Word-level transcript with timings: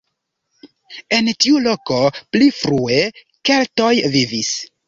En 1.17 1.29
tiu 1.45 1.59
loko 1.67 1.99
pli 2.31 2.49
frue 2.63 2.99
keltoj 3.51 3.95
vivis. 4.19 4.55